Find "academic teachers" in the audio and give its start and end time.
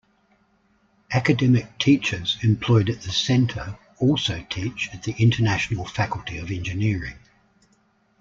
1.11-2.39